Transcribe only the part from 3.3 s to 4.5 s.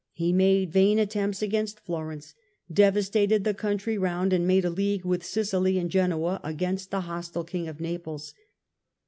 the country round, and